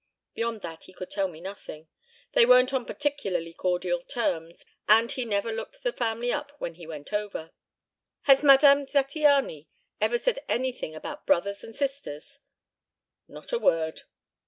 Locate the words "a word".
13.53-14.01